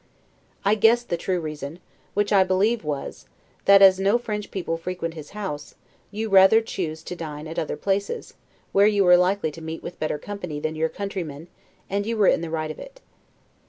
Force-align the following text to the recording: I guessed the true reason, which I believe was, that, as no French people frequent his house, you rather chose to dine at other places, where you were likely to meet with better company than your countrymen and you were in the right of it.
I 0.65 0.73
guessed 0.73 1.09
the 1.09 1.15
true 1.15 1.39
reason, 1.39 1.77
which 2.15 2.33
I 2.33 2.43
believe 2.43 2.83
was, 2.83 3.27
that, 3.65 3.83
as 3.83 3.99
no 3.99 4.17
French 4.17 4.49
people 4.49 4.75
frequent 4.75 5.13
his 5.13 5.29
house, 5.37 5.75
you 6.09 6.27
rather 6.27 6.59
chose 6.59 7.03
to 7.03 7.15
dine 7.15 7.45
at 7.47 7.59
other 7.59 7.77
places, 7.77 8.33
where 8.71 8.87
you 8.87 9.03
were 9.03 9.15
likely 9.15 9.51
to 9.51 9.61
meet 9.61 9.83
with 9.83 9.99
better 9.99 10.17
company 10.17 10.59
than 10.59 10.73
your 10.75 10.89
countrymen 10.89 11.49
and 11.87 12.07
you 12.07 12.17
were 12.17 12.25
in 12.25 12.41
the 12.41 12.49
right 12.49 12.71
of 12.71 12.79
it. 12.79 12.99